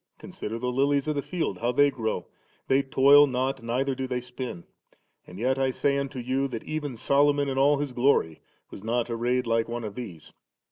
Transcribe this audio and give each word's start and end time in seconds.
Consider 0.17 0.57
the 0.57 0.71
lilies 0.71 1.07
of 1.07 1.13
the 1.13 1.21
field, 1.21 1.59
how 1.59 1.71
they 1.71 1.91
grow; 1.91 2.25
they 2.67 2.81
toil 2.81 3.27
not, 3.27 3.61
neither 3.61 3.93
do 3.93 4.07
they 4.07 4.19
spin: 4.19 4.63
and 5.27 5.37
yet 5.37 5.59
I 5.59 5.69
say 5.69 5.95
unto 5.99 6.17
you, 6.17 6.47
that 6.47 6.63
even 6.63 6.97
Solomon 6.97 7.47
in 7.47 7.59
all 7.59 7.77
his 7.77 7.91
glory 7.93 8.41
was 8.71 8.83
not 8.83 9.11
arrayed 9.11 9.45
like 9.45 9.69
one 9.69 9.83
of 9.83 9.93
these. 9.93 10.33